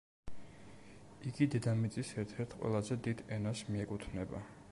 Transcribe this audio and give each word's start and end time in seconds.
იგი 1.31 1.49
დედამიწის 1.55 2.15
ერთ-ერთ 2.23 2.57
ყველაზე 2.63 2.99
დიდ 3.09 3.23
ენას 3.39 3.65
მიეკუთვნება. 3.73 4.45